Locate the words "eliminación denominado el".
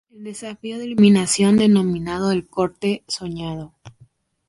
0.85-2.47